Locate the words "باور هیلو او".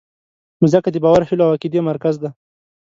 1.03-1.53